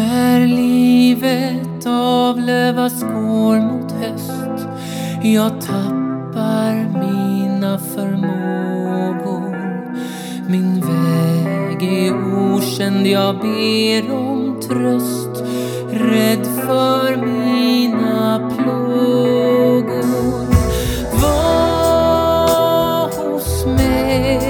[0.00, 4.68] När livet avlövas går mot höst.
[5.22, 9.56] Jag tappar mina förmågor.
[10.48, 12.12] Min väg är
[12.54, 15.44] okänd, jag ber om tröst.
[15.90, 20.00] Rädd för mina plågor.
[21.22, 24.40] Var hos mig.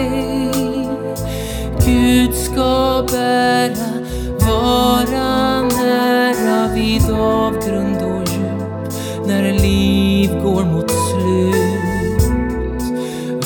[1.87, 4.00] Gud ska bära
[9.31, 11.61] när liv går mot slut.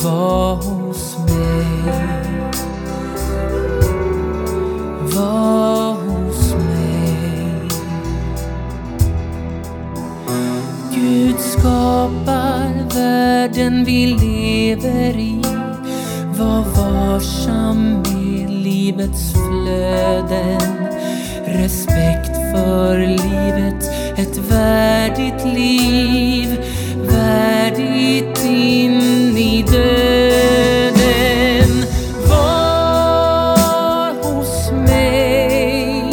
[0.05, 1.93] Var hos mig.
[5.01, 7.69] Var hos mig.
[10.95, 15.41] Gud skapar världen vi lever i.
[16.39, 20.75] Var varsam med livets flöden.
[21.47, 24.39] Respekt för livet, ett
[25.05, 26.61] värdigt liv.
[26.97, 31.05] Värdigt in i döden.
[32.29, 36.11] Var hos mig.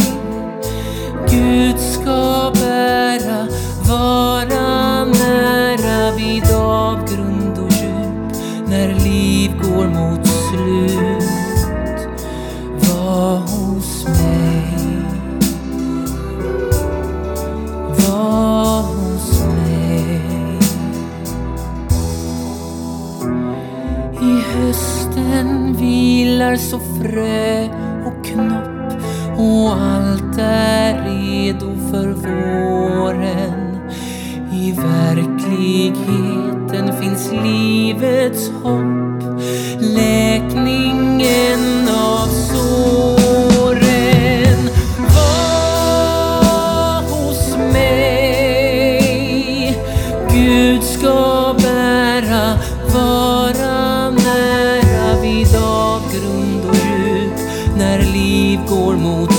[1.30, 3.48] Gud ska bära,
[3.90, 8.38] vara nära vid avgrund och djup
[8.70, 11.01] när liv går mot slut.
[26.42, 27.68] Vilar så frö
[28.06, 28.94] och knopp
[29.38, 33.78] och allt är redo för våren.
[34.54, 39.24] I verkligheten finns livets hopp,
[39.80, 40.91] läkning
[58.52, 59.32] Leave går mot